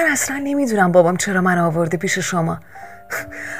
من 0.00 0.06
اصلا 0.06 0.36
نمی‌دونم 0.44 0.92
بابام 0.92 1.16
چرا 1.16 1.40
من 1.40 1.58
آورده 1.58 1.96
پیش 1.96 2.18
شما. 2.18 2.60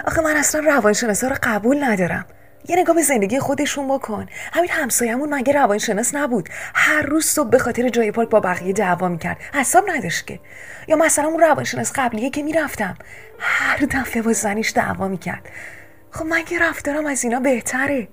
آخه 0.05 0.23
من 0.23 0.37
اصلا 0.37 0.61
روانشناسا 0.61 1.29
رو 1.29 1.37
قبول 1.43 1.85
ندارم. 1.85 2.27
یه 2.69 2.77
نگاه 2.77 2.97
به 2.97 3.03
زندگی 3.03 3.39
خودشون 3.39 3.89
بکن. 3.89 4.27
همین 4.53 4.71
همسایمون 4.71 5.35
مگه 5.35 5.53
روانشناس 5.53 6.15
نبود؟ 6.15 6.49
هر 6.75 7.03
روز 7.03 7.27
صبح 7.27 7.51
به 7.51 7.59
خاطر 7.59 7.89
جای 7.89 8.13
پارک 8.13 8.29
با 8.29 8.41
بقیه 8.41 8.73
دعوا 8.73 9.09
می‌کرد. 9.09 9.37
حساب 9.55 9.91
نداشت 9.91 10.27
که. 10.27 10.41
یا 10.89 10.97
مثلا 10.97 11.29
اون 11.29 11.41
روانشناس 11.41 11.93
قبلیه 11.95 12.31
که 12.31 12.43
می‌رفتم. 12.43 12.97
هر 13.39 13.77
دفعه 13.77 14.23
با 14.23 14.33
زنیش 14.33 14.73
دعوا 14.73 15.09
می‌کرد. 15.09 15.49
خب 16.11 16.27
مگه 16.29 16.59
رفتارم 16.59 17.07
از 17.07 17.25
اینا 17.25 17.41
بهتره. 17.41 18.09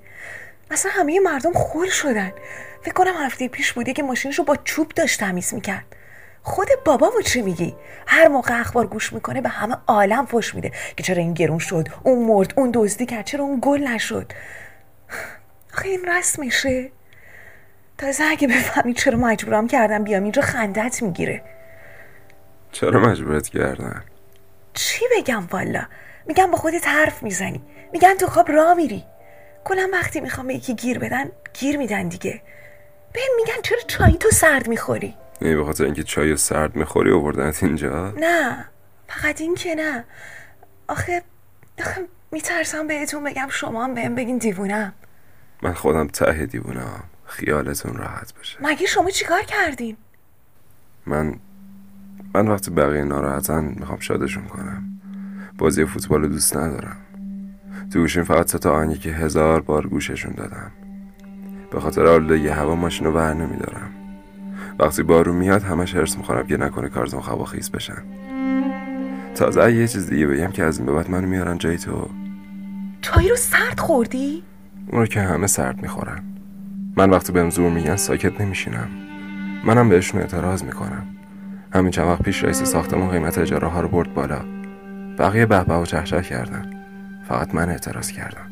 مثلا 0.71 0.91
همه 0.91 1.19
مردم 1.19 1.53
خول 1.53 1.89
شدن. 1.89 2.31
فکر 2.81 2.93
کنم 2.93 3.13
هفته 3.25 3.47
پیش 3.47 3.73
بوده 3.73 3.93
که 3.93 4.03
ماشینشو 4.03 4.43
با 4.43 4.55
چوب 4.63 4.91
داشت 4.95 5.19
تمیز 5.19 5.53
می‌کرد. 5.53 5.85
خود 6.47 6.67
بابا 6.85 7.11
و 7.17 7.21
چی 7.21 7.41
میگی؟ 7.41 7.75
هر 8.07 8.27
موقع 8.27 8.59
اخبار 8.59 8.87
گوش 8.87 9.13
می‌کنه 9.13 9.41
به 9.41 9.49
همه 9.49 9.77
عالم 9.87 10.25
فش 10.25 10.55
میده 10.55 10.71
که 10.97 11.03
چرا 11.03 11.17
این 11.17 11.33
گرون 11.33 11.59
شد 11.59 11.87
اون 12.03 12.25
مرد 12.27 12.53
اون 12.57 12.71
دزدی 12.73 13.05
کرد 13.05 13.25
چرا 13.25 13.43
اون 13.43 13.59
گل 13.61 13.87
نشد؟ 13.87 14.31
آخه 15.73 15.89
این 15.89 16.01
میشه. 16.39 16.89
تازه 17.97 18.23
اگه 18.23 18.47
بفهمی 18.47 18.93
چرا 18.93 19.17
مجبورم 19.17 19.67
کردم 19.67 20.03
بیام 20.03 20.23
اینجا 20.23 20.41
خندت 20.41 21.03
می‌گیره. 21.03 21.43
چرا 22.71 22.99
مجبورت 22.99 23.47
کردن 23.49 24.03
چی 24.73 25.05
بگم 25.17 25.47
والا؟ 25.51 25.83
میگم 26.25 26.51
با 26.51 26.57
خودت 26.57 26.87
حرف 26.87 27.23
می‌زنی. 27.23 27.61
میگن 27.93 28.13
تو 28.13 28.27
خواب 28.27 28.51
را 28.51 28.73
میری. 28.73 29.03
کلا 29.63 29.89
وقتی 29.93 30.21
می‌خوام 30.21 30.47
به 30.47 30.53
یکی 30.53 30.75
گیر 30.75 30.99
بدن 30.99 31.31
گیر 31.53 31.77
میدن 31.77 32.07
دیگه. 32.07 32.41
بهم 33.13 33.35
میگن 33.35 33.61
چرا 33.63 33.79
چایی 33.87 34.17
تو 34.17 34.29
سرد 34.31 34.67
می‌خوری؟ 34.67 35.15
نه 35.41 35.55
به 35.55 35.65
خاطر 35.65 35.85
اینکه 35.85 36.03
چای 36.03 36.37
سرد 36.37 36.75
می‌خوری 36.75 37.11
آوردنت 37.11 37.63
اینجا؟ 37.63 38.11
نه 38.11 38.65
فقط 39.07 39.41
این 39.41 39.55
که 39.55 39.75
نه. 39.75 40.03
آخه 40.87 41.23
آخه 41.79 42.01
میترسم 42.31 42.87
بهتون 42.87 43.23
بگم 43.23 43.47
شما 43.49 43.83
هم 43.83 43.93
بهم 43.93 44.15
بگین 44.15 44.37
دیوونم. 44.37 44.93
من 45.61 45.73
خودم 45.73 46.07
ته 46.07 46.45
دیوونم 46.45 47.03
خیالتون 47.25 47.93
راحت 47.97 48.33
باشه. 48.35 48.57
مگه 48.61 48.85
شما 48.85 49.09
چیکار 49.09 49.41
کردین؟ 49.41 49.97
من 51.05 51.39
من 52.33 52.47
وقتی 52.47 52.71
بقیه 52.71 53.03
ناراحتن 53.03 53.63
می‌خوام 53.63 53.99
شادشون 53.99 54.45
کنم. 54.45 54.83
بازی 55.57 55.85
فوتبال 55.85 56.27
دوست 56.27 56.57
ندارم. 56.57 56.97
تو 57.93 57.99
گوشیم 57.99 58.23
فقط 58.23 58.49
ستا 58.49 58.71
آهنگی 58.71 58.97
که 58.97 59.09
هزار 59.09 59.61
بار 59.61 59.87
گوششون 59.87 60.33
دادم. 60.33 60.71
به 61.71 61.79
خاطر 61.79 62.05
آلودگی 62.05 62.47
هوا 62.47 62.75
ماشین 62.75 63.07
رو 63.07 63.13
بر 63.13 63.33
نمیدارم. 63.33 63.93
وقتی 64.79 65.03
بارون 65.03 65.35
میاد 65.35 65.63
همش 65.63 65.95
هرس 65.95 66.17
می‌خورم 66.17 66.47
که 66.47 66.57
نکنه 66.57 66.89
کارتون 66.89 67.45
خیز 67.45 67.71
بشن. 67.71 68.03
تازه 69.35 69.73
یه 69.73 69.87
چیز 69.87 70.09
دیگه 70.09 70.27
بگم 70.27 70.51
که 70.51 70.63
از 70.63 70.77
این 70.77 70.85
به 70.85 70.93
بعد 70.93 71.09
منو 71.09 71.27
میارن 71.27 71.57
جای 71.57 71.77
تو. 71.77 72.09
چای 73.01 73.29
رو 73.29 73.35
سرد 73.35 73.79
خوردی؟ 73.79 74.43
اون 74.91 75.01
رو 75.01 75.07
که 75.07 75.21
همه 75.21 75.47
سرد 75.47 75.81
می‌خورن. 75.81 76.23
من 76.97 77.09
وقتی 77.09 77.31
بهم 77.31 77.49
زور 77.49 77.71
میگن 77.71 77.95
ساکت 77.95 78.41
نمیشینم. 78.41 78.87
منم 79.63 79.89
بهشون 79.89 80.21
اعتراض 80.21 80.63
می‌کنم. 80.63 81.07
همین 81.73 81.91
چند 81.91 82.07
وقت 82.07 82.21
پیش 82.21 82.43
رئیس 82.43 82.63
ساختمون 82.63 83.09
قیمت 83.09 83.37
اجاره 83.37 83.67
ها 83.67 83.81
رو 83.81 83.87
برد 83.87 84.13
بالا. 84.13 84.41
بقیه 85.17 85.45
بهبه 85.45 85.73
و 85.73 85.85
چهچه 85.85 86.21
کردن. 86.21 86.73
فقط 87.27 87.55
من 87.55 87.69
اعتراض 87.69 88.11
کردم. 88.11 88.51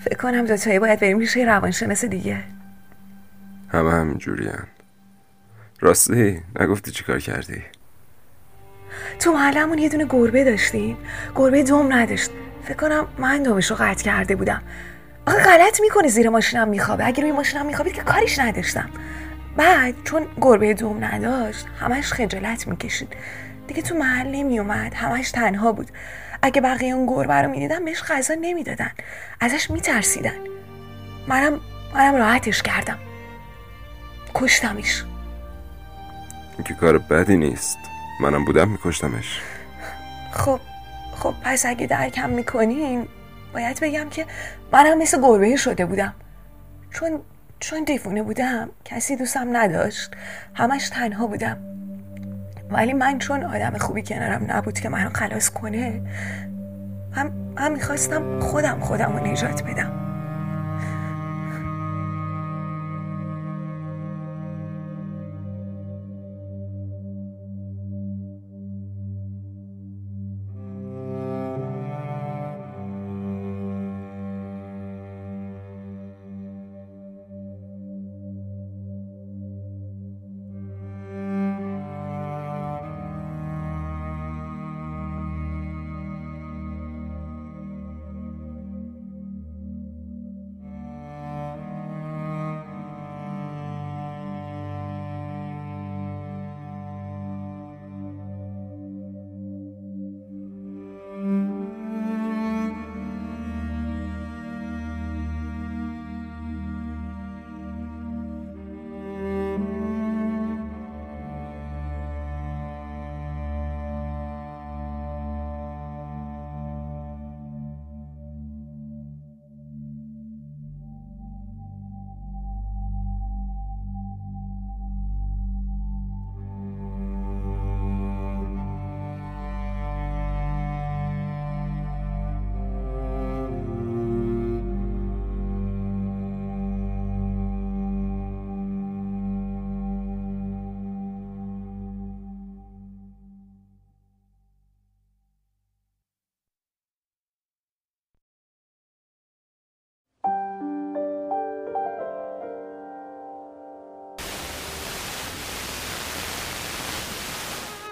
فکر 0.00 0.16
کنم 0.16 0.44
دوتایی 0.44 0.78
باید 0.78 1.00
بریم 1.00 1.18
پیش 1.18 1.36
روانشناس 1.36 2.04
دیگه. 2.04 2.38
همه 3.68 3.92
همین 3.92 4.18
جورین 4.18 4.48
راستی 5.80 6.42
نگفتی 6.60 6.90
چیکار 6.90 7.20
کردی؟ 7.20 7.62
تو 9.18 9.32
محلمون 9.32 9.78
یه 9.78 9.88
دونه 9.88 10.06
گربه 10.08 10.44
داشتیم. 10.44 10.96
گربه 11.34 11.62
دوم 11.62 11.92
نداشت. 11.92 12.30
فکر 12.64 12.76
کنم 12.76 13.08
من 13.18 13.42
دومش 13.42 13.70
رو 13.70 13.76
قطع 13.80 14.04
کرده 14.04 14.36
بودم. 14.36 14.62
آخه 15.26 15.38
غلط 15.38 15.80
می‌کنه 15.80 16.08
زیر 16.08 16.28
ماشینم 16.28 16.68
میخوابه. 16.68 17.06
اگه 17.06 17.22
روی 17.22 17.32
ماشینم 17.32 17.66
میخوابید 17.66 17.92
که 17.92 18.02
کاریش 18.02 18.38
نداشتم. 18.38 18.90
بعد 19.56 19.94
چون 20.04 20.26
گربه 20.40 20.74
دوم 20.74 21.04
نداشت 21.04 21.66
همش 21.80 22.12
خجالت 22.12 22.68
می‌کشید. 22.68 23.16
دیگه 23.66 23.82
تو 23.82 23.94
محل 23.94 24.26
نمیومد 24.26 24.94
همش 24.94 25.30
تنها 25.30 25.72
بود. 25.72 25.90
اگه 26.42 26.60
بقیه 26.60 26.94
اون 26.94 27.06
گربه 27.06 27.34
رو 27.34 27.50
می‌دیدن 27.50 27.84
بهش 27.84 28.02
غذا 28.02 28.34
نمی‌دادن. 28.40 28.90
ازش 29.40 29.70
میترسیدن. 29.70 30.36
منم 31.28 31.60
منم 31.94 32.14
راحتش 32.14 32.62
کردم. 32.62 32.98
کشتمش. 34.34 35.04
این 36.58 36.64
که 36.64 36.74
کار 36.74 36.98
بدی 36.98 37.36
نیست. 37.36 37.78
منم 38.20 38.44
بودم 38.44 38.68
میکشتمش. 38.68 39.40
خب 40.32 40.60
خب 41.16 41.34
پس 41.42 41.66
اگه 41.66 41.86
درکم 41.86 42.30
می‌کنین 42.30 43.08
باید 43.54 43.80
بگم 43.80 44.08
که 44.10 44.26
منم 44.72 44.98
مثل 44.98 45.20
گربه 45.20 45.56
شده 45.56 45.86
بودم. 45.86 46.14
چون 46.90 47.20
چون 47.60 47.84
دیفونه 47.84 48.22
بودم 48.22 48.68
کسی 48.84 49.16
دوستم 49.16 49.56
نداشت. 49.56 50.10
همش 50.54 50.88
تنها 50.88 51.26
بودم. 51.26 51.58
ولی 52.70 52.92
من 52.92 53.18
چون 53.18 53.44
آدم 53.44 53.78
خوبی 53.78 54.02
کنارم 54.02 54.46
نبود 54.48 54.78
که 54.78 54.88
منو 54.88 55.10
خلاص 55.10 55.50
کنه 55.50 56.02
هم, 57.12 57.32
هم 57.58 57.72
می‌خواستم 57.72 58.40
خودم 58.40 58.80
خودم 58.80 59.16
رو 59.16 59.26
نجات 59.26 59.62
بدم. 59.62 60.05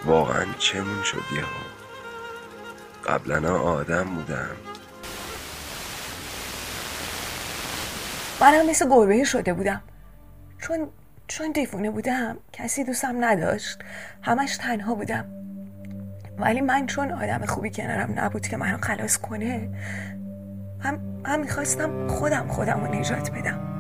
واقعا 0.07 0.45
چمون 0.59 1.03
شد 1.03 1.23
یهو؟ 1.37 1.65
قبلا 3.07 3.59
آدم 3.59 4.05
بودم 4.05 4.57
منم 8.41 8.71
مثل 8.71 8.89
گربه 8.89 9.25
شده 9.25 9.53
بودم. 9.53 9.83
چون 10.61 10.89
چون 11.29 11.53
دیفونه 11.53 11.91
بودم 11.91 12.37
کسی 12.53 12.85
دوستم 12.85 13.25
نداشت. 13.25 13.79
همش 14.23 14.57
تنها 14.57 14.95
بودم. 14.95 15.25
ولی 16.39 16.61
من 16.61 16.87
چون 16.87 17.13
آدم 17.13 17.47
خوبی 17.47 17.71
کنارم 17.71 18.13
نبود 18.17 18.47
که 18.47 18.57
منو 18.57 18.79
خلاص 18.79 19.19
کنه 19.19 19.69
هم, 20.81 20.99
هم 21.27 21.41
می‌خواستم 21.41 22.09
خودم 22.09 22.49
خودم 22.49 22.85
رو 22.85 22.95
نجات 22.95 23.31
بدم. 23.31 23.74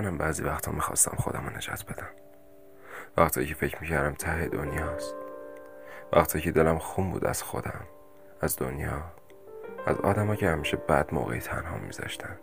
منم 0.00 0.18
بعضی 0.18 0.42
وقتا 0.42 0.72
می‌خواستم 0.72 1.16
خودم 1.16 1.46
رو 1.46 1.56
نجات 1.56 1.84
بدم. 1.84 2.08
وقتایی 3.16 3.46
که 3.46 3.54
فکر 3.54 3.80
می‌کردم 3.80 4.14
ته 4.14 4.48
دنیاست 4.48 5.14
وقتی 6.12 6.40
که 6.40 6.52
دلم 6.52 6.78
خون 6.78 7.10
بود 7.10 7.24
از 7.24 7.42
خودم 7.42 7.80
از 8.40 8.56
دنیا 8.56 9.02
از 9.86 9.96
آدم 9.96 10.34
که 10.34 10.48
همیشه 10.48 10.76
بد 10.76 11.14
موقعی 11.14 11.40
تنها 11.40 11.78
میذاشتن. 11.78 12.36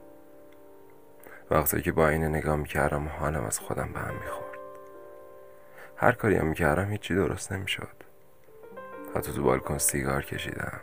وقتی 1.52 1.82
که 1.82 1.92
با 1.92 2.10
این 2.10 2.24
نگاه 2.26 2.56
می‌کردم 2.56 3.08
حالم 3.08 3.44
از 3.44 3.60
خودم 3.60 3.90
به 3.94 4.00
هم 4.00 4.14
می‌خورد. 4.14 4.60
هر 5.98 6.12
کاری 6.12 6.36
هم 6.36 6.48
می‌کردم 6.48 6.92
هیچی 6.92 7.16
درست 7.16 7.52
نمی‌شد. 7.52 8.04
حتی 9.16 9.34
تو 9.34 9.44
بالکن 9.44 9.78
سیگار 9.78 10.24
کشیدم 10.26 10.80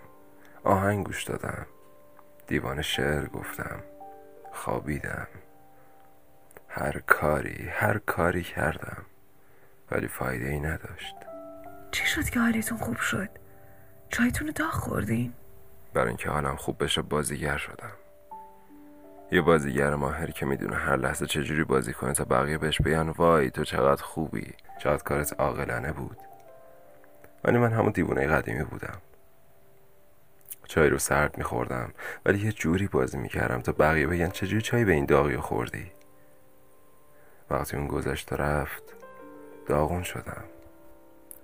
آهنگ 0.64 1.06
گوش 1.06 1.24
دادم 1.24 1.66
دیوان 2.46 2.82
شعر 2.82 3.26
گفتم 3.26 3.82
خوابیدم. 4.52 5.28
هر 6.76 7.00
کاری 7.06 7.68
هر 7.72 7.98
کاری 7.98 8.42
کردم 8.42 9.02
ولی 9.90 10.08
فایده 10.08 10.48
ای 10.48 10.60
نداشت. 10.60 11.14
چی 11.90 12.06
شد 12.06 12.30
که 12.30 12.40
حالتون 12.40 12.78
خوب 12.78 12.96
شد؟ 12.96 13.28
چایتون 14.08 14.52
داغ 14.56 14.70
خوردین؟ 14.70 15.32
برای 15.94 16.08
اینکه 16.08 16.30
حالم 16.30 16.56
خوب 16.56 16.84
بشه 16.84 17.02
بازیگر 17.02 17.56
شدم. 17.56 17.92
یه 19.32 19.40
بازیگر 19.40 19.94
ماهر 19.94 20.30
که 20.30 20.46
می‌دونه 20.46 20.76
هر 20.76 20.96
لحظه 20.96 21.26
چجوری 21.26 21.64
بازی 21.64 21.92
کنه 21.92 22.12
تا 22.12 22.24
بقیه 22.24 22.58
بهش 22.58 22.80
بگن 22.80 23.08
وای 23.08 23.50
تو 23.50 23.64
چقدر 23.64 24.02
خوبی 24.02 24.54
چقدر 24.78 25.02
کارت 25.02 25.40
عاقلانه 25.40 25.92
بود. 25.92 26.16
ولی 27.44 27.58
من 27.58 27.72
همون 27.72 27.92
دیوونه 27.92 28.26
قدیمی 28.26 28.64
بودم. 28.64 28.98
چای 30.68 30.88
رو 30.88 30.98
سرد 30.98 31.38
میخوردم 31.38 31.92
ولی 32.26 32.46
یه 32.46 32.52
جوری 32.52 32.86
بازی 32.86 33.18
می‌کردم 33.18 33.60
تا 33.60 33.72
بقیه 33.72 34.06
بگن 34.06 34.28
چجوری 34.28 34.62
چای 34.62 34.84
به 34.84 34.92
این 34.92 35.06
داغی 35.06 35.36
خوردی. 35.36 35.92
وقتی 37.54 37.76
اون 37.76 37.86
گذشت 37.86 38.32
رفت 38.32 38.82
داغون 39.66 40.02
شدم. 40.02 40.44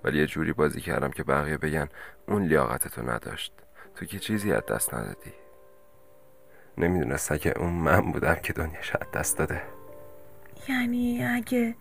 ولی 0.03 0.19
یه 0.19 0.25
جوری 0.25 0.53
بازی 0.53 0.81
کردم 0.81 1.11
که 1.11 1.23
بقیه 1.23 1.57
بگن 1.57 1.87
اون 2.27 2.43
لیاقتتو 2.43 3.09
نداشت. 3.09 3.53
تو 3.95 4.05
که 4.05 4.19
چیزی 4.19 4.53
از 4.53 4.65
دست 4.65 4.93
ندادی. 4.93 5.33
نمی‌دونستن 6.77 7.37
که 7.37 7.59
اون 7.59 7.69
من 7.69 8.11
بودم 8.11 8.35
که 8.35 8.53
دنیا 8.53 8.81
شاید 8.81 9.11
دست 9.11 9.37
داده. 9.37 9.61
یعنی 10.69 11.25
اگه 11.25 11.75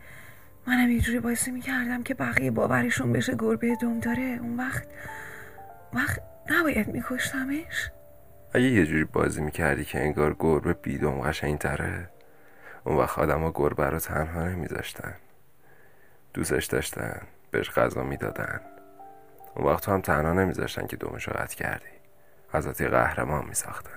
منم 0.67 0.91
یه 0.91 1.01
جوری 1.01 1.21
بازی 1.21 1.51
می‌کردم 1.51 2.03
که 2.03 2.15
بقیه 2.15 2.51
باورشون 2.51 3.13
بشه 3.13 3.37
گربه 3.39 3.77
دوم 3.81 4.01
داره 4.01 4.39
اون 4.43 4.57
وقت 4.57 4.89
وقت 5.93 6.23
نباید 6.51 6.89
میکشتمش؟ 6.89 7.91
اگه 8.55 8.65
یه 8.65 8.87
جوری 8.87 9.05
بازی 9.05 9.41
می‌کردی 9.41 9.85
که 9.85 10.01
انگار 10.01 10.37
گربه 10.39 10.73
بیدوم 10.73 11.21
قشنگ 11.21 11.59
تره 11.59 12.09
اون 12.85 12.97
وقت 12.97 13.19
آدم 13.19 13.41
ها 13.41 13.53
گربه 13.55 13.87
رو 13.91 13.99
تنها 13.99 14.49
نمیذاشتن. 14.49 15.15
دوستش 16.35 16.67
داشتن 16.67 17.21
بهش 17.51 17.71
غذا 17.71 18.03
می‌دادن. 18.03 18.61
اون 19.57 19.67
وقت 19.67 19.89
هم 19.89 20.01
تنها 20.01 20.33
نمیذاشتن 20.33 20.87
که 20.87 20.97
دومش 20.97 21.29
رو 21.29 21.33
قطع 21.33 21.57
کردی. 21.57 21.91
ازت 22.53 22.81
یه 22.81 22.89
قهرمان 22.89 23.45
میساختن. 23.49 23.91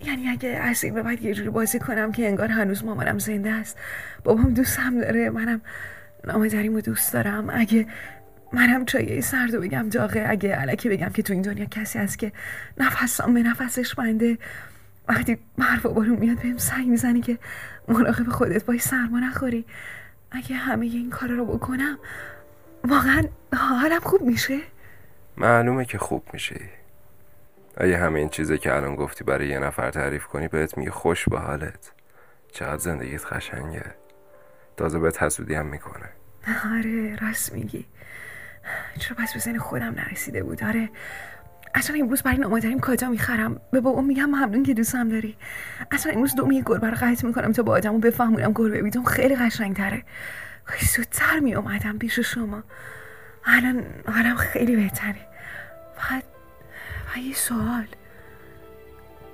یعنی 0.00 0.28
اگه 0.28 0.48
از 0.48 0.84
این 0.84 0.94
به 0.94 1.02
بعد 1.02 1.22
یه 1.22 1.34
جوری 1.34 1.50
بازی 1.50 1.78
کنم 1.78 2.12
که 2.12 2.28
انگار 2.28 2.48
هنوز 2.48 2.84
مامانم 2.84 3.18
زنده 3.18 3.50
است. 3.50 3.78
بابام 4.24 4.54
دوستم 4.54 5.00
داره 5.00 5.30
منم 5.30 5.60
نامداریمو 6.24 6.80
دوست 6.80 7.12
دارم. 7.12 7.50
اگه 7.50 7.86
منم 8.52 8.84
چایی 8.84 9.22
سردو 9.22 9.60
بگم 9.60 9.88
داغه 9.88 10.26
اگه 10.28 10.54
علکی 10.54 10.88
بگم 10.88 11.08
که 11.08 11.22
تو 11.22 11.32
این 11.32 11.42
دنیا 11.42 11.64
کسی 11.64 11.98
هست 11.98 12.18
که 12.18 12.32
نفسم 12.78 13.34
به 13.34 13.42
نفسش 13.42 13.94
بنده 13.94 14.38
وقتی 15.08 15.38
برف 15.58 15.86
و 15.86 15.94
بارون 15.94 16.18
میاد 16.18 16.42
بهم 16.42 16.58
سنگ 16.58 16.88
می‌زنی 16.88 17.20
که 17.20 17.38
مراقب 17.88 18.28
خودت 18.28 18.64
بای 18.64 18.78
سرما 18.78 19.20
نخوری. 19.20 19.66
اگه 20.30 20.56
همه 20.56 20.86
این 20.86 21.10
کارا 21.10 21.34
رو 21.34 21.46
بکنم 21.46 21.98
واقعا 22.84 23.22
حالم 23.56 24.00
خوب 24.00 24.22
میشه؟ 24.22 24.58
معلومه 25.36 25.84
که 25.84 25.98
خوب 25.98 26.24
میشی 26.32 26.60
اگه 27.76 27.96
همه 27.96 28.18
این 28.18 28.28
چیزه 28.28 28.58
که 28.58 28.74
الان 28.74 28.94
گفتی 28.94 29.24
برای 29.24 29.48
یه 29.48 29.58
نفر 29.58 29.90
تعریف 29.90 30.26
کنی 30.26 30.48
بهت 30.48 30.78
میگه 30.78 30.90
خوش 30.90 31.28
به 31.28 31.38
حالت. 31.38 31.92
چقدر 32.52 32.78
زندگیت 32.78 33.24
خشنگه 33.24 33.94
تازه 34.76 34.98
بهت 34.98 35.22
حسودی 35.22 35.54
هم 35.54 35.66
می‌کنه. 35.66 36.08
آره 36.76 37.16
راست 37.16 37.52
میگی. 37.52 37.86
چرا 38.98 39.16
پس 39.16 39.36
بزن 39.36 39.58
خودم 39.58 39.94
نرسیده 39.94 40.42
بود؟ 40.42 40.64
آره 40.64 40.90
اصلا 41.74 41.96
امروز 41.96 42.22
برای 42.22 42.38
نامادریم 42.38 42.80
کاجا 42.80 43.08
می‌خرم؟ 43.08 43.60
به 43.70 43.80
بابا 43.80 44.00
میگم 44.00 44.24
ممنون 44.24 44.62
که 44.62 44.74
دوستم 44.74 45.08
داری. 45.08 45.36
اصلا 45.92 46.12
امروز 46.12 46.34
دومی 46.34 46.62
گربه 46.66 46.90
رو 46.90 46.96
قطع 47.00 47.26
می‌کنم 47.26 47.52
تا 47.52 47.62
با 47.62 47.72
آدمو 47.72 47.98
بفهمونم 47.98 48.52
گربه 48.52 48.82
بیدم 48.82 49.04
خیلی 49.04 49.36
قشنگ 49.36 49.76
تره 49.76 50.02
زودتر 50.96 51.38
میومدم 51.40 51.98
پیش 51.98 52.20
شما. 52.20 52.62
الان 53.44 53.84
حالم 54.06 54.36
خیلی 54.36 54.76
بهتره. 54.76 55.26
فقط 55.96 56.22
و 57.14 57.18
یه 57.18 57.34
سوال. 57.34 57.86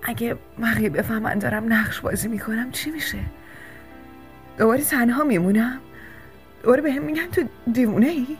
اگه 0.02 0.36
بقیه 0.62 0.90
بفهمن 0.90 1.38
دارم 1.38 1.72
نقش 1.72 2.00
بازی 2.00 2.28
می‌کنم 2.28 2.70
چی 2.70 2.90
میشه؟ 2.90 3.18
دوباره 4.58 4.84
تنها 4.84 5.24
میمونم؟ 5.24 5.80
دوباره 6.62 6.82
به 6.82 6.92
هم 6.92 7.02
میگن 7.02 7.26
تو 7.26 7.42
دیوونه 7.72 8.06
ای؟ 8.06 8.36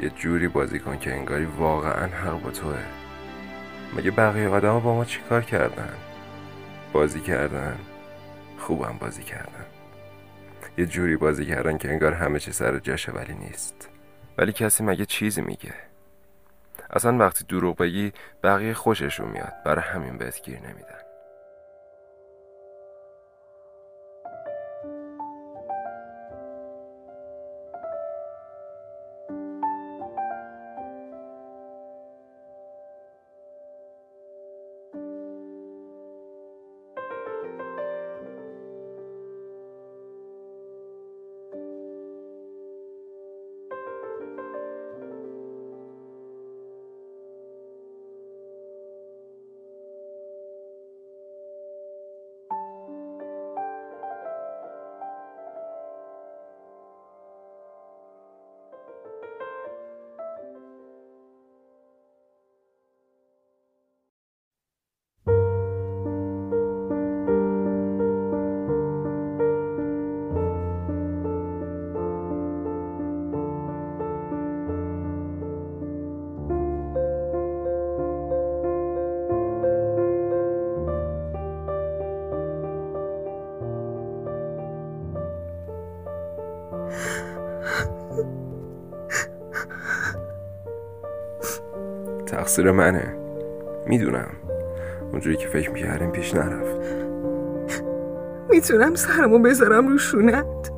یه 0.00 0.10
جوری 0.10 0.48
بازی 0.48 0.78
کن 0.78 0.98
که 0.98 1.14
انگاری 1.14 1.44
واقعا 1.44 2.06
حق 2.06 2.42
با 2.42 2.50
توه. 2.50 2.78
مگه 3.96 4.10
بقیه 4.10 4.48
آدم 4.48 4.80
با 4.80 4.94
ما 4.94 5.04
چیکار 5.04 5.42
کردن؟ 5.42 5.94
بازی 6.92 7.20
کردن؟ 7.20 7.78
خوبم 8.58 8.98
بازی 9.00 9.22
کردن. 9.22 9.66
یه 10.78 10.86
جوری 10.86 11.16
بازی 11.16 11.46
کردن 11.46 11.78
که 11.78 11.88
انگار 11.88 12.12
همه 12.12 12.38
چی 12.38 12.52
سر 12.52 12.78
جاشه 12.78 13.12
ولی 13.12 13.34
نیست. 13.34 13.88
ولی 14.38 14.52
کسی 14.52 14.84
مگه 14.84 15.04
چیزی 15.04 15.42
میگه؟ 15.42 15.74
اصلا 16.90 17.18
وقتی 17.18 17.44
دروغ 17.44 17.76
بگی 17.76 18.12
بقیه 18.42 18.74
خوششون 18.74 19.28
میاد. 19.28 19.52
برای 19.64 19.84
همین 19.84 20.18
بهت 20.18 20.42
گیر 20.42 20.60
نمیدن. 20.60 21.04
تقصیر 92.44 92.70
منه. 92.70 93.16
می‌دونم. 93.86 94.28
اونجوری 95.12 95.36
که 95.36 95.48
فکر 95.48 95.70
می‌کردیم 95.70 96.10
پیش 96.10 96.34
نرفت. 96.34 96.80
می‌تونم 98.50 98.94
سرمو 98.94 99.38
بذارم 99.38 99.88
رو 99.88 99.98
شونت. 99.98 100.70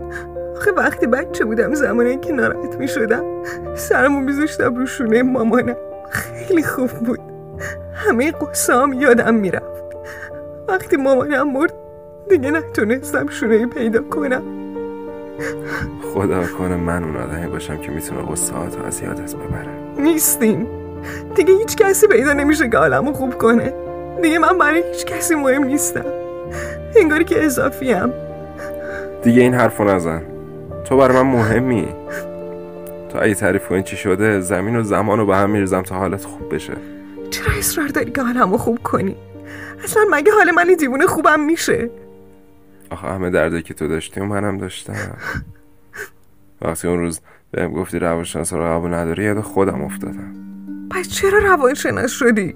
آخه 0.56 0.70
وقتی 0.70 1.06
بچه 1.06 1.44
بودم 1.44 1.74
زمانی 1.74 2.16
که 2.16 2.32
ناراحت 2.32 2.76
می‌شدم 2.76 3.24
سرمو 3.74 4.20
میذاشتم 4.20 4.74
رو 4.74 4.86
شونه 4.86 5.22
مامانم. 5.22 5.76
خیلی 6.10 6.62
خوب 6.62 6.90
بود. 6.90 7.20
همه 7.94 8.32
قصام 8.32 8.92
یادم 8.92 9.34
می‌رفت. 9.34 9.84
وقتی 10.68 10.96
مامانم 10.96 11.52
مرد 11.52 11.72
دیگه 12.28 12.50
نتونستم 12.50 13.28
شونه 13.28 13.66
پیدا 13.66 14.02
کنم. 14.02 14.42
خدا 16.14 16.42
کنه 16.58 16.76
من 16.76 17.04
اون 17.04 17.16
آدمی 17.16 17.46
باشم 17.46 17.76
که 17.76 17.90
می‌تونه 17.90 18.22
قصه 18.32 18.54
از 18.86 19.02
یادت 19.02 19.34
ببره. 19.34 20.02
نیستیم. 20.02 20.85
دیگه 21.34 21.54
هیچ 21.54 21.76
کسی 21.76 22.06
پیدا 22.06 22.32
نمیشه 22.32 22.68
که 22.68 22.78
حالمو 22.78 23.12
خوب 23.12 23.38
کنه. 23.38 23.72
دیگه 24.22 24.38
من 24.38 24.58
برای 24.58 24.82
هیچ 24.92 25.06
کسی 25.06 25.34
مهم 25.34 25.64
نیستم. 25.64 26.04
انگاری 26.96 27.24
که 27.24 27.44
اضافیم. 27.44 28.12
دیگه 29.22 29.42
این 29.42 29.54
حرفو 29.54 29.84
نزن. 29.84 30.22
تو 30.84 30.96
برای 30.96 31.22
من 31.22 31.30
مهمی. 31.30 31.88
تو 33.08 33.18
اگه 33.22 33.34
تعریف 33.34 33.68
کنی 33.68 33.82
چی 33.82 33.96
شده 33.96 34.40
زمین 34.40 34.76
و 34.76 34.82
زمان 34.82 35.18
رو 35.18 35.26
به 35.26 35.36
هم 35.36 35.50
میرزم 35.50 35.82
تا 35.82 35.94
حالت 35.94 36.24
خوب 36.24 36.54
بشه. 36.54 36.72
چرا 37.30 37.54
اصرار 37.58 37.88
داری 37.88 38.10
که 38.10 38.22
حالمو 38.22 38.58
خوب 38.58 38.78
کنی؟ 38.82 39.16
اصلا 39.84 40.02
مگه 40.10 40.32
حال 40.32 40.50
من 40.50 40.74
دیوونه 40.78 41.06
خوبم 41.06 41.40
میشه؟ 41.40 41.90
آخه 42.90 43.08
همه 43.08 43.30
درده 43.30 43.62
که 43.62 43.74
تو 43.74 43.88
داشتی 43.88 44.20
و 44.20 44.24
منم 44.24 44.58
داشتم. 44.58 44.92
وقتی 46.62 46.88
اون 46.88 46.98
روز 46.98 47.20
بهم 47.50 47.72
گفتی 47.72 47.98
روانشناس 47.98 48.52
رو 48.52 48.64
قبول 48.64 48.94
نداری 48.94 49.24
یاد 49.24 49.40
خودم 49.40 49.82
افتادم. 49.82 50.34
پس 50.96 51.08
چرا 51.08 51.38
روانشناس 51.38 52.10
شدی 52.10 52.54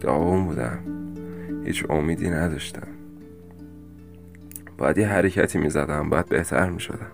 داغون 0.00 0.44
بودم. 0.44 0.78
هیچ 1.64 1.84
امیدی 1.90 2.30
نداشتم. 2.30 2.88
باید 4.78 4.98
یه 4.98 5.08
حرکتی 5.08 5.58
می‌زدم 5.58 6.10
باید 6.10 6.28
بهتر 6.28 6.70
می‌شدم. 6.70 7.10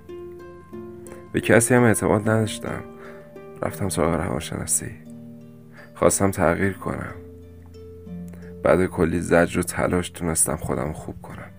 به 1.32 1.40
کسی 1.40 1.74
هم 1.74 1.82
اعتماد 1.82 2.28
نداشتم. 2.28 2.80
رفتم 3.62 3.88
سراغ 3.88 4.14
روانشناسی. 4.14 4.90
خواستم 5.94 6.30
تغییر 6.30 6.72
کنم. 6.72 7.14
بعد 8.62 8.86
کلی 8.86 9.20
زجر 9.20 9.58
و 9.58 9.62
تلاش 9.62 10.10
تونستم 10.10 10.56
خودم 10.56 10.92
خوب 10.92 11.22
کنم. 11.22 11.50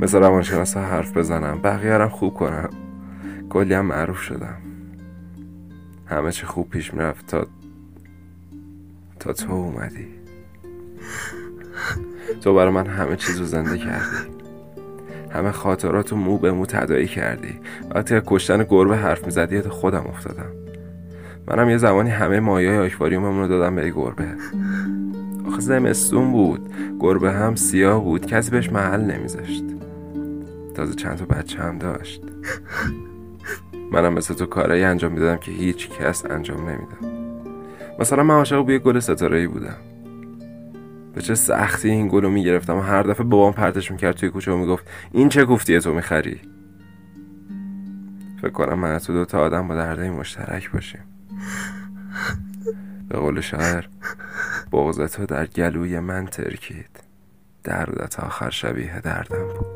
مثل 0.00 0.18
روانشناس 0.18 0.76
حرف 0.76 1.16
بزنم 1.16 1.62
بقیه 1.62 2.06
خوب 2.06 2.34
کنم. 2.34 2.70
کلی 3.50 3.74
هم 3.74 3.86
معروف 3.86 4.20
شدم. 4.20 4.63
همه 6.06 6.32
چی 6.32 6.46
خوب 6.46 6.70
پیش 6.70 6.94
می‌رفت 6.94 7.26
تا 7.26 7.46
تا 9.20 9.32
تو 9.32 9.52
اومدی. 9.52 10.06
تو 12.40 12.54
برای 12.54 12.72
من 12.72 12.86
همه 12.86 13.16
چیز 13.16 13.38
رو 13.38 13.44
زنده 13.44 13.78
کردی. 13.78 14.34
همه 15.30 15.50
خاطرات 15.50 16.12
رو 16.12 16.16
مو 16.16 16.38
به 16.38 16.52
مو 16.52 16.66
تدایی 16.66 17.06
کردی. 17.06 17.60
وقتی 17.94 18.20
کشتن 18.26 18.66
گربه 18.68 18.96
حرف 18.96 19.24
می‌زدی 19.24 19.60
خودم 19.60 20.04
افتادم. 20.06 20.50
منم 21.48 21.70
یه 21.70 21.78
زمانی 21.78 22.10
همه 22.10 22.40
مایه 22.40 22.80
آکواریوممون 22.80 23.40
رو 23.40 23.48
دادم 23.48 23.74
به 23.74 23.90
گربه. 23.90 24.26
آخه 25.46 25.60
زمستون 25.60 26.32
بود. 26.32 26.74
گربه 27.00 27.32
هم 27.32 27.54
سیاه 27.54 28.04
بود. 28.04 28.26
کسی 28.26 28.50
بهش 28.50 28.70
محل 28.70 29.00
نمیذاشت. 29.00 29.64
تازه 30.74 30.94
چند 30.94 31.16
تا 31.16 31.24
بچه 31.24 31.62
هم 31.62 31.78
داشت. 31.78 32.22
منم 33.94 34.12
مثل 34.12 34.34
تو 34.34 34.46
کارایی 34.46 34.84
انجام 34.84 35.12
می‌دادم 35.12 35.36
که 35.36 35.52
هیچ 35.52 35.90
کس 35.90 36.24
انجام 36.30 36.68
نمیدم 36.68 37.34
مثلا 37.98 38.22
من 38.22 38.34
عاشق 38.34 38.62
بوی 38.62 38.78
گل 38.78 38.98
ستاره 38.98 39.38
ای 39.38 39.46
بودم. 39.46 39.76
به 41.14 41.20
چه 41.20 41.34
سختی 41.34 41.90
این 41.90 42.08
گل 42.08 42.22
رو 42.22 42.30
می‌گرفتم. 42.30 42.76
و 42.76 42.80
هر 42.80 43.02
دفعه 43.02 43.26
بابام 43.26 43.52
پرتش 43.52 43.90
می‌کرد 43.90 44.16
توی 44.16 44.30
کوچه 44.30 44.52
و 44.52 44.56
می‌گفت 44.56 44.86
این 45.12 45.28
چه 45.28 45.44
گفتیه 45.44 45.80
تو 45.80 45.94
می‌خری؟ 45.94 46.40
فکر 48.42 48.50
کنم 48.50 48.78
من 48.78 48.98
تو 48.98 49.12
دو 49.12 49.24
تا 49.24 49.40
آدم 49.40 49.68
با 49.68 49.74
درده 49.74 50.10
مشترک 50.10 50.70
باشیم. 50.70 51.00
به 53.08 53.18
قول 53.18 53.40
شاعر 53.40 53.84
بغض 54.72 55.12
تو 55.12 55.26
در 55.26 55.46
گلوی 55.46 56.00
من 56.00 56.26
ترکید. 56.26 56.90
دردت 57.64 58.20
آخر 58.20 58.50
شبیه 58.50 59.00
دردم 59.00 59.48
بود. 59.48 59.66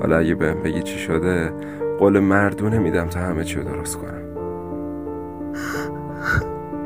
حالا 0.00 0.18
اگه 0.18 0.34
بهم 0.34 0.62
بگی 0.62 0.82
چی 0.82 0.98
شده 0.98 1.52
قول 2.02 2.18
مردونه 2.18 2.78
میدم 2.78 3.08
تا 3.08 3.20
همه 3.20 3.44
چی 3.44 3.56
رو 3.56 3.62
درست 3.62 3.96
کنم. 3.96 4.22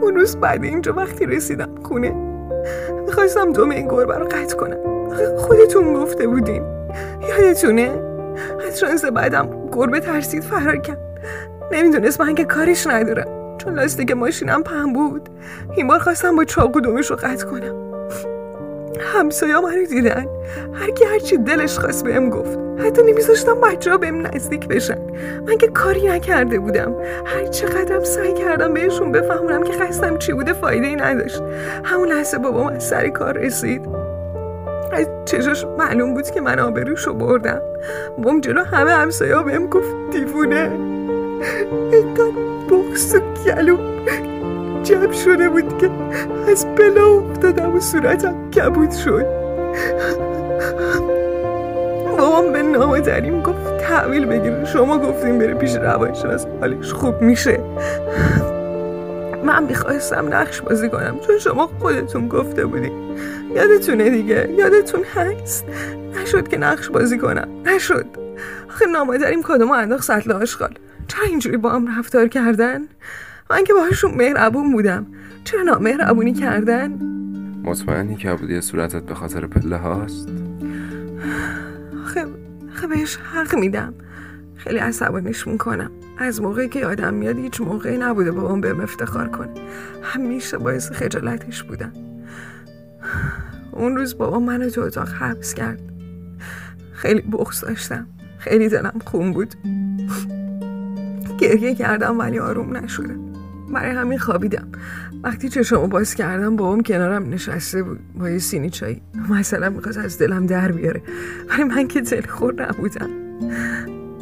اون 0.00 0.14
روز 0.14 0.36
بعد 0.36 0.64
اینجا 0.64 0.92
وقتی 0.92 1.26
رسیدم 1.26 1.68
خونه 1.82 2.14
می‌خواستم 3.06 3.52
دوم 3.52 3.70
این 3.70 3.88
گربه 3.88 4.18
رو 4.18 4.24
قطع 4.24 4.56
کنم. 4.56 5.08
خودتون 5.36 5.94
گفته 5.94 6.26
بودین. 6.26 6.62
یادتونه؟ 7.28 8.02
از 8.66 8.78
شانس 8.78 9.04
بعدم 9.04 9.48
گربه 9.72 10.00
ترسید 10.00 10.42
فرار 10.42 10.76
کرد. 10.76 10.98
نمی‌دونست 11.72 12.20
من 12.20 12.34
که 12.34 12.44
کارش 12.44 12.86
ندارم. 12.86 13.58
چون 13.58 13.74
لاستیک 13.74 14.12
ماشینم 14.12 14.62
پهم 14.62 14.92
بود. 14.92 15.28
این 15.76 15.86
بار 15.86 15.98
خواستم 15.98 16.36
با 16.36 16.44
چاقو 16.44 16.80
دومش 16.80 17.10
رو 17.10 17.16
قطع 17.16 17.46
کنم. 17.46 17.85
همسایا 19.00 19.60
منو 19.60 19.86
دیدن. 19.86 20.26
هر 20.74 20.90
کی 20.90 21.04
هرچی 21.04 21.36
دلش 21.36 21.78
خواست 21.78 22.04
بهم 22.04 22.30
گفت. 22.30 22.58
حتی 22.78 23.02
نمیذاشتم 23.02 23.60
بچه 23.60 23.90
ها 23.90 23.98
بهم 23.98 24.26
نزدیک 24.26 24.68
بشن. 24.68 24.98
من 25.46 25.58
که 25.58 25.68
کاری 25.68 26.06
نکرده 26.06 26.58
بودم. 26.58 26.94
هر 27.26 27.46
چقدرم 27.46 28.04
سعی 28.04 28.34
کردم 28.34 28.74
بهشون 28.74 29.12
بفهمونم 29.12 29.62
که 29.62 29.72
خستم 29.72 30.18
چی 30.18 30.32
بوده 30.32 30.52
فایده 30.52 30.86
ای 30.86 30.96
نداشت. 30.96 31.42
همون 31.84 32.08
لحظه 32.08 32.38
بابام 32.38 32.66
از 32.66 32.84
سر 32.84 33.08
کار 33.08 33.38
رسید. 33.38 33.82
از 34.92 35.06
چشاش 35.24 35.64
معلوم 35.78 36.14
بود 36.14 36.30
که 36.30 36.40
من 36.40 36.58
آبروشو 36.58 37.14
بردم. 37.14 37.60
بابام 38.18 38.40
جلو 38.40 38.64
همه 38.64 38.90
همسایا 38.90 39.42
بهم 39.42 39.66
گفت 39.66 39.94
دیوونه. 40.10 40.70
انگار 41.92 42.32
بخص 42.70 43.14
و 43.14 43.20
گلو. 43.44 43.76
جمع 44.86 45.12
شده 45.12 45.48
بود 45.48 45.78
که 45.78 45.90
از 46.48 46.66
بلا 46.74 47.06
افتادم 47.06 47.76
و 47.76 47.80
صورتم 47.80 48.50
کبود 48.50 48.90
شد. 48.90 49.26
بابام 52.18 52.52
به 52.52 52.62
نامادریم 52.62 53.42
گفت 53.42 53.78
تحویل 53.78 54.24
بگیره. 54.26 54.64
شما 54.64 54.98
گفتیم 54.98 55.38
بره 55.38 55.54
پیش 55.54 55.74
روانشناس 55.74 56.46
حالش 56.60 56.92
خوب 56.92 57.22
میشه. 57.22 57.60
من 59.44 59.64
می‌خواستم 59.64 60.34
نقش 60.34 60.60
بازی 60.60 60.88
کنم 60.88 61.18
چون 61.26 61.38
شما 61.38 61.70
خودتون 61.78 62.28
گفته 62.28 62.66
بودی 62.66 62.92
یادتونه 63.54 64.10
دیگه 64.10 64.50
یادتون 64.58 65.04
هست؟ 65.14 65.64
نشد 66.22 66.48
که 66.48 66.58
نقش 66.58 66.88
بازی 66.88 67.18
کنم 67.18 67.48
نشد. 67.64 68.06
آخه 68.68 68.86
نامادریم 68.86 69.42
کدوم 69.42 69.70
انداخت 69.70 70.04
سطل 70.04 70.32
آشغال؟ 70.32 70.74
چرا 71.08 71.24
اینجوری 71.24 71.56
با 71.56 71.70
هم 71.70 71.98
رفتار 71.98 72.28
کردن؟ 72.28 72.80
من 73.50 73.64
که 73.64 73.72
باهاشون 73.72 74.14
مهربون 74.14 74.72
بودم. 74.72 75.06
چرا 75.44 75.62
نامهربونی 75.62 76.32
کردن؟ 76.32 76.92
مطمئنی 77.64 78.16
که 78.16 78.34
بودی 78.34 78.60
صورتت 78.60 79.02
به 79.02 79.14
خاطر 79.14 79.46
پله 79.46 79.76
هاست؟ 79.76 80.28
آخه 82.04 82.26
آخه 82.72 82.86
بهش 82.86 83.16
حق 83.16 83.54
میدم. 83.54 83.94
خیلی 84.56 84.78
عصبانیش 84.78 85.46
می‌کنم. 85.46 85.90
از 86.18 86.42
موقعی 86.42 86.68
که 86.68 86.78
یادم 86.78 87.14
میاد 87.14 87.38
هیچ 87.38 87.60
موقعی 87.60 87.98
نبوده 87.98 88.32
بابام 88.32 88.60
بهم 88.60 88.80
افتخار 88.80 89.28
کنه. 89.28 89.50
همیشه 90.02 90.58
باعث 90.58 90.90
خجالتش 90.90 91.62
بودم. 91.62 91.92
اون 93.72 93.96
روز 93.96 94.18
بابا 94.18 94.40
منو 94.40 94.70
تو 94.70 94.80
اتاق 94.80 95.08
حبس 95.08 95.54
کرد. 95.54 95.80
خیلی 96.92 97.20
بغض 97.20 97.60
داشتم. 97.60 98.06
خیلی 98.38 98.68
دلم 98.68 99.00
خون 99.04 99.32
بود. 99.32 99.54
گریه 101.38 101.74
کردم 101.74 102.18
ولی 102.18 102.38
آروم 102.38 102.76
نشدم 102.76 103.25
برای 103.72 103.90
همین 103.90 104.18
خوابیدم. 104.18 104.68
وقتی 105.22 105.48
چشمو 105.48 105.86
باز 105.86 106.14
کردم 106.14 106.56
بابام 106.56 106.82
کنارم 106.82 107.28
نشسته 107.28 107.82
بود 107.82 108.00
با 108.18 108.30
یه 108.30 108.38
سینی 108.38 108.70
چای. 108.70 109.00
مثلا 109.30 109.70
می‌خواست 109.70 109.98
از 109.98 110.18
دلم 110.18 110.46
در 110.46 110.72
بیاره. 110.72 111.02
ولی 111.50 111.64
من 111.64 111.88
که 111.88 112.00
دل 112.00 112.26
خور 112.26 112.68
نبودم. 112.68 113.10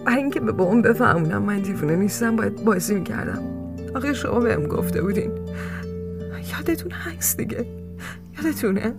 برای 0.07 0.19
اینکه 0.19 0.41
به 0.41 0.53
بابام 0.53 0.83
بفهمونم 0.83 1.43
من 1.43 1.59
دیوونه 1.59 1.97
نیستم 1.97 2.37
باید 2.37 2.65
بازی 2.65 2.95
می‌کردم. 2.95 3.43
آقای 3.95 4.15
شما 4.15 4.41
بهم 4.41 4.67
گفته 4.67 5.03
بودین. 5.03 5.31
یادتون 6.53 6.93
هست 6.93 7.37
دیگه. 7.37 7.67
یادتونه؟ 8.37 8.95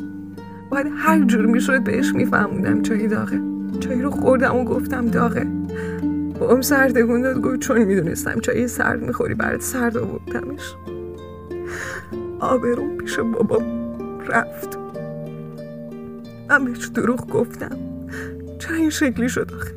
باید 0.72 0.88
هر 0.98 1.24
جور 1.24 1.46
می‌شد 1.46 1.84
بهش 1.84 2.14
میفهموندم 2.14 2.82
چای 2.82 3.08
داغه. 3.08 3.42
چای 3.80 4.02
رو 4.02 4.12
خوردم 4.12 4.56
و 4.56 4.66
گفتم 4.66 5.08
داغه. 5.08 5.48
بابام 6.40 6.62
سردگون 6.62 7.22
داد 7.22 7.42
گفت 7.42 7.60
چون 7.60 7.84
می‌دونستم 7.84 8.40
چای 8.40 8.68
سرد 8.68 9.02
می‌خوری 9.02 9.34
برات 9.34 9.62
سرد 9.62 9.98
آوردمش. 9.98 10.76
آبروم 12.40 12.98
پیش 12.98 13.20
بابام 13.20 14.20
رفت. 14.20 14.78
من 16.50 16.66
بهش 16.66 16.86
دروغ 16.88 17.28
گفتم. 17.32 17.78
چرا 18.60 18.76
این 18.76 18.90
شکلی 18.90 19.30
شد 19.30 19.52
آخه. 19.54 19.72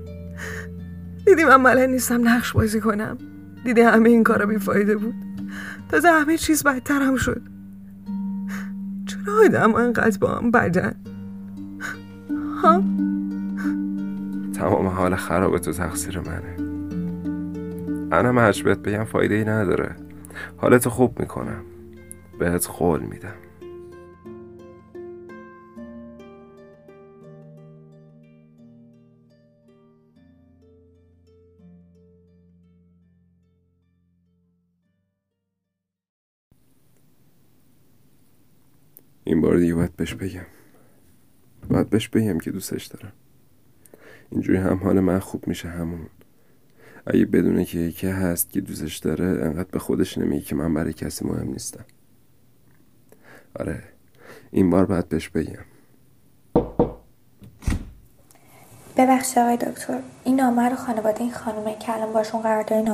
دیدی 1.27 1.45
من 1.45 1.61
ملن 1.61 1.91
نیستم 1.91 2.29
نقش 2.29 2.53
بازی 2.53 2.81
کنم. 2.81 3.19
دیدی 3.65 3.81
همه 3.81 4.09
این 4.09 4.25
کارا 4.25 4.47
بیفایده 4.47 4.97
بود. 4.97 5.15
تازه 5.89 6.09
همه 6.09 6.37
چیز 6.37 6.63
بدترم 6.63 7.17
شد. 7.17 7.43
چرا 9.07 9.45
آدم 9.45 9.75
انقدر 9.75 10.19
با 10.19 10.29
هم 10.29 10.51
بدن؟ 10.51 10.95
ها؟ 12.63 12.83
تمام 14.59 14.87
حال 14.87 15.17
خراب 15.17 15.59
تو 15.59 15.73
تقصیر 15.73 16.21
منه. 16.21 16.55
انا 18.13 18.41
هرچ 18.41 18.63
بهت 18.63 18.79
بگم 18.79 19.05
فایده 19.05 19.35
ای 19.35 19.45
نداره. 19.45 19.97
حالتو 20.57 20.91
خوب 20.91 21.21
می‌کنم. 21.21 21.65
بهت 22.39 22.67
قول 22.67 23.01
میدم. 23.01 23.35
این 39.25 39.41
بار 39.41 39.57
دیگه 39.57 39.75
باید 39.75 39.97
بهش 39.97 40.15
بگم. 40.15 40.47
باید 41.69 41.91
بهش 41.91 42.09
بگم 42.09 42.39
که 42.39 42.51
دوستش 42.51 42.87
دارم. 42.87 43.13
اینجوری 44.31 44.59
هم 44.59 44.77
حال 44.77 45.01
من 45.01 45.19
خوب 45.19 45.49
میشه 45.49 45.69
همون. 45.69 46.07
اگه 47.07 47.25
بدونه 47.25 47.65
که 47.65 47.79
یکی 47.79 48.07
هست 48.07 48.51
که 48.51 48.61
دوستش 48.61 48.97
داره 48.97 49.27
انقدر 49.27 49.69
به 49.71 49.79
خودش 49.79 50.19
نمیگه 50.19 50.45
که 50.45 50.55
من 50.55 50.75
برای 50.75 50.93
کسی 50.93 51.25
مهم 51.25 51.49
نیستم. 51.49 51.85
آره 53.57 53.83
این 54.51 54.71
بار 54.71 54.87
باید 54.87 55.09
بهش 55.09 55.29
بگم. 55.29 55.65
ببخشید 58.97 59.39
آقای 59.39 59.57
دکتر 59.57 60.01
این 60.25 60.37
نامه 60.37 60.69
رو 60.69 60.77
خانواده 60.77 61.21
این 61.21 61.33
خانومه 61.33 61.77
که 61.79 61.95
الان 61.95 62.13
باشون 62.13 62.43
قرار 62.43 62.63
دارین 62.63 62.89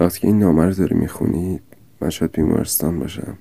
وقتی 0.00 0.20
که 0.20 0.26
این 0.26 0.38
نامه 0.38 0.64
رو 0.64 0.72
داری 0.74 0.94
می‌خونی 0.94 1.60
من 2.00 2.10
شاید 2.10 2.32
بیمارستان 2.32 2.98
باشم. 2.98 3.38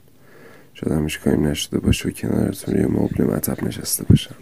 شاید 0.84 0.98
همیشه 0.98 1.20
کاری 1.20 1.38
نشده 1.38 1.80
باشه 1.80 2.10
و 2.10 2.12
کنارتون 2.12 2.76
یه 2.76 2.88
مبل 2.88 3.24
مطب 3.24 3.64
نشسته 3.64 4.04
باشم. 4.04 4.36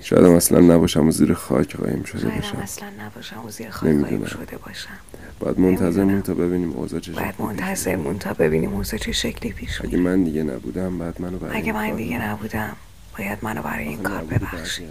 شاید 0.00 0.24
اصلا 0.24 0.60
نباشم 0.60 1.08
و 1.08 1.10
زیر 1.10 1.34
خاک 1.34 1.76
قایم 1.76 2.02
شده 2.02 2.28
باشم. 2.28 2.40
شاید 2.40 2.62
اصلا 2.62 2.90
نباشم 3.00 3.46
و 3.46 3.50
زیر 3.50 3.70
خاک 3.70 3.96
قایم 3.96 4.24
شده 4.24 4.56
باشم. 4.56 4.98
باید 5.40 5.60
منتظر 5.60 6.20
تا 6.20 6.34
ببینیم 6.34 6.72
اوضاع 6.72 7.00
چه 7.00 7.12
باید 7.12 7.34
منتظر 7.38 8.14
تا 8.20 8.32
ببینیم 8.32 8.74
اوضاع 8.74 8.98
چه 9.00 9.12
شکلی 9.12 9.52
پیش 9.52 9.80
اگه 9.80 9.98
من 9.98 10.24
دیگه 10.24 10.42
نبودم 10.42 10.98
بعد 10.98 11.20
منو 11.20 11.38
برای 11.38 11.56
اگه 11.56 11.72
من 11.72 11.96
دیگه 11.96 12.28
نبودم 12.28 12.76
باید 13.18 13.38
منو 13.42 13.62
برای 13.62 13.88
این 13.88 14.02
کار 14.02 14.24
ببخشی 14.24 14.86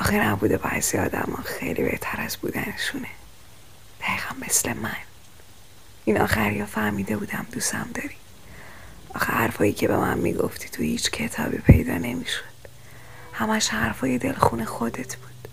آخه 0.00 0.28
نبوده 0.28 0.56
بعضی 0.56 0.98
آدم 0.98 1.38
خیلی 1.44 1.82
بهتر 1.82 2.20
از 2.20 2.36
بودنشونه. 2.36 3.08
دقیقا 4.00 4.46
مثل 4.46 4.72
من. 4.72 4.96
این 6.04 6.20
آخریا 6.20 6.66
فهمیده 6.66 7.16
بودم 7.16 7.46
دوستم 7.52 7.86
داری. 7.94 8.14
آخه 9.14 9.32
حرفایی 9.32 9.72
که 9.72 9.88
به 9.88 9.96
من 9.96 10.18
می‌گفتی 10.18 10.68
تو 10.68 10.82
هیچ 10.82 11.10
کتابی 11.10 11.58
پیدا 11.58 11.94
نمی‌شد. 11.94 12.54
همش 13.32 13.68
حرفای 13.68 14.18
دلخون 14.18 14.64
خودت 14.64 15.16
بود. 15.16 15.48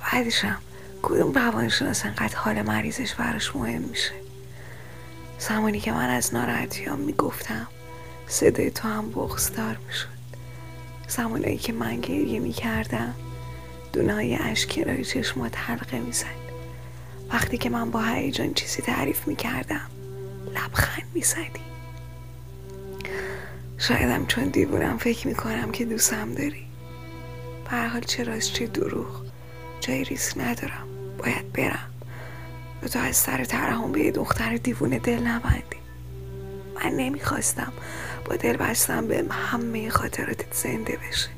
بعدشم 0.00 0.58
کدوم 1.02 1.32
روانشناس 1.32 2.04
انقدر 2.04 2.36
حال 2.36 2.62
مریضش 2.62 3.14
براش 3.14 3.56
مهم 3.56 3.82
میشه؟ 3.82 4.12
زمانی 5.38 5.80
که 5.80 5.92
من 5.92 6.10
از 6.10 6.34
ناراحتیام 6.34 6.98
می‌گفتم 6.98 7.66
صدای 8.26 8.70
تو 8.70 8.88
هم 8.88 9.10
بغزدار 9.10 9.78
می‌شد. 9.86 10.08
زمانی 11.08 11.58
که 11.58 11.72
من 11.72 12.00
گریه 12.00 12.40
می‌کردم 12.40 13.14
دونه 13.92 14.14
های 14.14 14.36
اشک 14.36 15.02
چشمات 15.02 15.58
حلقه 15.58 15.98
می‌زد. 15.98 16.44
وقتی 17.32 17.58
که 17.58 17.70
من 17.70 17.90
با 17.90 18.02
هیجان 18.02 18.54
چیزی 18.54 18.82
تعریف 18.82 19.26
می‌کردم 19.26 19.90
لبخند 20.54 21.06
می‌زدی. 21.14 21.73
شایدم 23.88 24.26
چون 24.26 24.44
دیوونم 24.44 24.98
فکر 24.98 25.28
می‌کنم 25.28 25.72
که 25.72 25.84
دوستم 25.84 26.34
داری. 26.34 26.66
به 27.70 27.76
حال 27.76 28.00
چه 28.00 28.24
راست 28.24 28.52
چه 28.52 28.66
دروغ 28.66 29.22
جای 29.80 30.04
ریسک 30.04 30.38
ندارم. 30.38 30.88
باید 31.18 31.52
برم. 31.52 31.90
و 32.82 32.88
تو 32.88 32.98
از 32.98 33.16
سر 33.16 33.44
ترحم 33.44 33.92
به 33.92 34.10
دختر 34.10 34.56
دیوونه 34.56 34.98
دل 34.98 35.18
نبندی. 35.22 35.76
من 36.74 36.90
نمی‌خواستم 36.90 37.72
با 38.24 38.36
دل 38.36 38.56
بستم 38.56 39.06
به 39.06 39.24
همه 39.30 39.90
خاطراتت 39.90 40.54
زنده 40.54 40.98
بشه. 41.08 41.28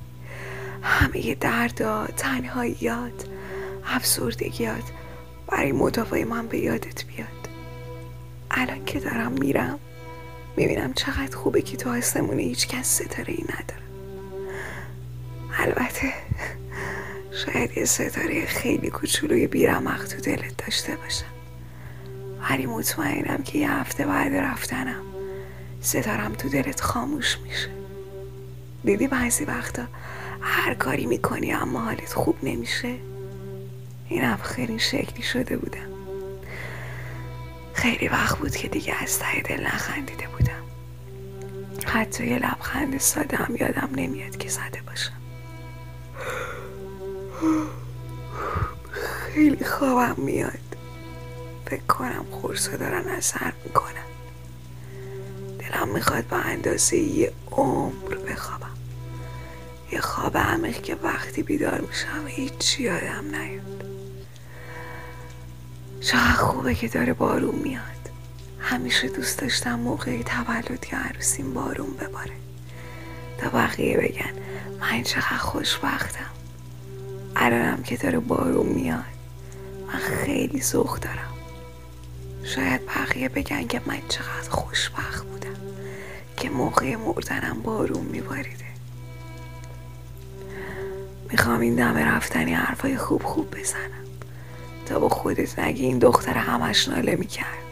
همه 0.82 1.35
دردها 1.35 2.06
تنهاییات 2.06 3.24
افسردگیات 3.87 4.85
برای 5.48 5.72
مدافع 5.72 6.24
من 6.24 6.46
به 6.46 6.59
یادت 6.59 7.04
بیاد. 7.04 7.48
الان 8.50 8.85
که 8.85 9.00
دارم 9.00 9.32
میرم 9.32 9.78
می‌بینم 10.57 10.92
چقدر 10.92 11.37
خوبه 11.37 11.62
که 11.62 11.77
تو 11.77 11.99
آسمون 11.99 12.38
هیچ 12.38 12.69
کس 12.69 13.03
ستاره 13.03 13.35
ای 13.35 13.45
نداره. 13.45 13.87
البته 15.59 16.12
شاید 17.45 17.77
یه 17.77 17.85
ستاره 17.85 18.47
خیلی 18.47 18.90
کوچولوی 18.90 19.47
بیرمق 19.47 20.05
تو 20.05 20.21
دلت 20.21 20.57
داشته 20.57 20.97
باشم. 20.97 21.27
ولی 22.51 22.66
مطمئنم 22.66 23.42
که 23.42 23.59
یه 23.59 23.73
هفته 23.73 24.07
بعد 24.07 24.35
رفتنم 24.35 25.03
ستارم 25.81 26.33
تو 26.33 26.49
دلت 26.49 26.81
خاموش 26.81 27.38
میشه. 27.38 27.71
دیدی 28.85 29.09
بعضی 29.09 29.45
وقتا 29.45 29.83
هر 30.40 30.75
کاری 30.75 31.07
می‌کنی 31.07 31.53
اما 31.53 31.81
حالت 31.81 32.12
خوب 32.12 32.37
نمیشه؟ 32.42 32.95
این 34.09 34.37
خیلی 34.37 34.79
شکلی 34.79 35.23
شده 35.23 35.57
بودم. 35.57 35.90
خیلی 37.73 38.09
وقت 38.09 38.38
بود 38.38 38.57
که 38.57 38.69
دیگه 38.69 38.95
از 39.03 39.19
ته 39.19 39.40
دل 39.40 39.66
نخندیده 39.66 40.27
بودم 40.27 40.36
حتی 41.87 42.27
یه 42.27 42.38
لبخند 42.38 42.99
ساده 43.01 43.37
هم 43.37 43.57
یادم 43.57 43.88
نمیاد 43.96 44.37
که 44.37 44.49
زده 44.49 44.83
باشم. 44.87 45.12
خیلی 48.92 49.64
خوابم 49.64 50.14
میاد. 50.16 50.59
فکر 51.66 51.83
کنم 51.83 52.27
خورسا 52.31 52.77
دارن 52.77 53.09
اثر 53.09 53.53
می‌کنن. 53.64 54.07
دلم 55.59 55.88
می‌خواد 55.88 56.29
با 56.29 56.37
اندازه 56.37 56.96
یه 56.96 57.33
عمر 57.51 58.14
بخوابم. 58.14 58.77
یه 59.92 60.01
خواب 60.01 60.38
عمیق 60.38 60.83
که 60.83 60.96
وقتی 61.03 61.42
بیدار 61.42 61.81
میشم 61.81 62.27
هیچی 62.27 62.83
یادم 62.83 63.25
نیاد. 63.35 63.85
چقدر 66.01 66.33
خوبه 66.33 66.75
که 66.75 66.88
داره 66.88 67.12
بارون 67.12 67.55
میاد. 67.55 68.06
همیشه 68.66 69.09
دوست 69.09 69.38
داشتم 69.38 69.74
موقع 69.74 70.22
تولد 70.22 70.87
یا 70.92 70.98
عروسیم 70.98 71.55
بارون 71.55 71.90
بباره. 71.90 72.33
تا 73.38 73.48
بقیه 73.50 73.96
بگن 73.96 74.33
من 74.81 75.02
چقدر 75.02 75.37
خوشبختم. 75.38 76.31
الانم 77.37 77.83
که 77.83 77.96
داره 77.96 78.18
بارون 78.18 78.66
میاد. 78.66 79.05
من 79.87 79.98
خیلی 79.98 80.62
ذوق 80.62 80.98
دارم. 80.98 81.33
شاید 82.44 82.81
بقیه 82.87 83.29
بگن 83.29 83.66
که 83.66 83.81
من 83.87 83.98
چقدر 84.09 84.50
خوشبخت 84.50 85.24
بودم 85.26 85.57
که 86.37 86.50
موقع 86.50 86.96
مردنم 86.96 87.62
بارون 87.62 88.05
میباریده. 88.05 88.66
می‌خوام 91.31 91.61
این 91.61 91.74
دم 91.74 91.96
رفتنی 91.96 92.55
حرفای 92.55 92.96
خوب 92.96 93.22
خوب 93.22 93.50
بزنم. 93.50 94.07
تا 94.87 94.98
با 94.98 95.09
خودت 95.09 95.59
نگی 95.59 95.87
این 95.87 95.98
دختر 95.98 96.35
همش 96.35 96.88
ناله 96.88 97.16
می‌کرد. 97.16 97.65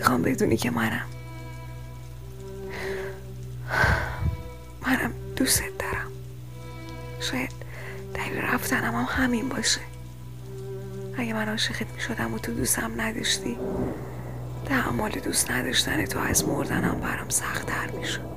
می‌خوام 0.00 0.22
بدونی 0.22 0.56
که 0.56 0.70
منم. 0.70 1.06
منم 4.86 5.12
دوست 5.36 5.62
دارم. 5.78 6.10
شاید 7.20 7.50
دلیل 8.14 8.38
رفتنم 8.38 8.94
هم 8.94 9.06
همین 9.24 9.48
باشه. 9.48 9.80
اگه 11.18 11.32
من 11.32 11.48
عاشقت 11.48 11.86
می‌شدم 11.94 12.34
و 12.34 12.38
تو 12.38 12.52
دوستم 12.54 13.00
نداشتی 13.00 13.56
تحمل 14.66 15.10
دوست 15.10 15.50
نداشتن 15.50 16.04
تو 16.04 16.18
از 16.18 16.48
مردنم 16.48 17.00
برام 17.00 17.28
سختتر 17.28 17.90
می‌شد. 17.90 18.30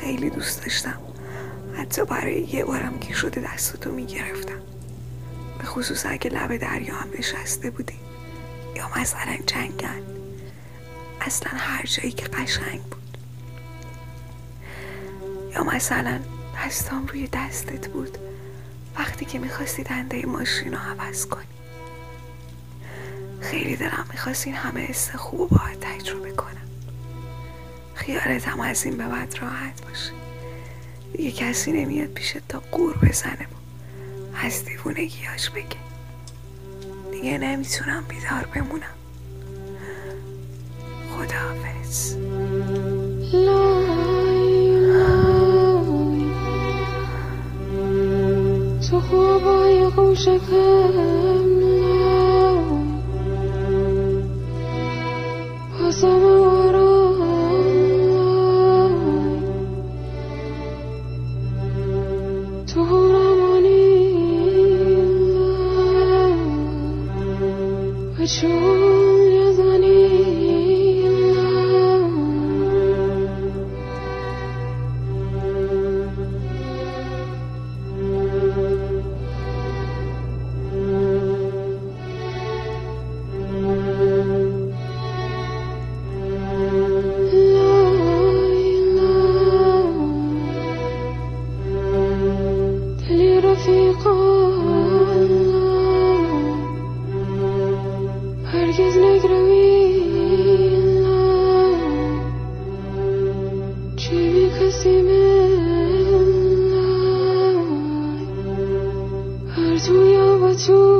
خیلی 0.00 0.30
دوست 0.30 0.62
داشتم. 0.62 1.00
حتی 1.76 2.04
برای 2.04 2.40
یه 2.40 2.64
بارم 2.64 2.98
که 2.98 3.14
شده 3.14 3.40
دستتو 3.40 3.92
می‌گرفتم. 3.92 4.60
به 5.58 5.64
خصوص 5.64 6.06
اگه 6.06 6.30
لب 6.30 6.56
دریا 6.56 6.94
هم 6.94 7.08
نشسته 7.18 7.70
بودی. 7.70 8.07
مثلا 8.96 9.36
جنگل 9.46 10.02
اصلا 11.20 11.52
هر 11.58 11.86
جایی 11.86 12.12
که 12.12 12.26
قشنگ 12.26 12.82
بود. 12.82 13.18
یا 15.54 15.64
مثلا 15.64 16.20
دستام 16.56 17.06
روی 17.06 17.28
دستت 17.32 17.88
بود. 17.88 18.18
وقتی 18.98 19.24
که 19.24 19.38
می‌خواستی 19.38 19.82
دنده 19.82 20.26
ماشین 20.26 20.72
رو 20.72 20.78
عوض 20.78 21.26
کنی. 21.26 21.44
خیلی 23.40 23.76
دلم 23.76 24.06
می‌خواست 24.12 24.46
این 24.46 24.56
همه 24.56 24.80
حس 24.80 25.10
خوب 25.10 25.50
باید 25.50 25.80
تجربه 25.80 26.30
کنم. 26.32 26.68
خیالتم 27.94 28.60
از 28.60 28.84
این 28.84 28.96
به 28.96 29.08
بعد 29.08 29.38
راحت 29.40 29.82
باشه. 29.84 30.12
دیگه 31.12 31.30
کسی 31.30 31.72
نمیاد 31.72 32.08
پیشت 32.08 32.48
تا 32.48 32.62
قور 32.72 32.96
بزنه. 32.96 33.46
از 34.42 34.64
دیوونگیاش 34.64 35.50
بگه. 35.50 35.87
دیگه 37.20 37.38
نمی‌تونم 37.38 38.04
بیدار 38.08 38.46
بمونم. 38.54 38.82
خداحافظ. 41.10 42.16
تو 48.90 49.00
خوابای 49.00 49.90
قوشکم 49.90 51.18
رفیقان 55.80 56.47
좋 68.28 68.97
من 110.70 110.97